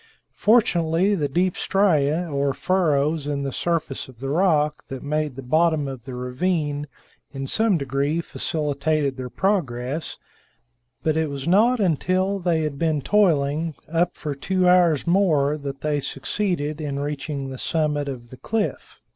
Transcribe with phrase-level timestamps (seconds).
[0.33, 5.43] Fortunately, the deep striae or furrows in the surface of the rocks that made the
[5.43, 6.87] bottom of the ravine
[7.33, 10.17] in some degree facilitated their progress,
[11.03, 15.81] but it was not until they had been toiling up for two hours more that
[15.81, 19.03] they succeeded in reaching the summit of the cliff.